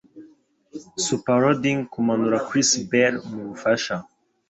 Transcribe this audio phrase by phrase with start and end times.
[1.05, 3.95] superloading kumanura Chris Bell mubufasha.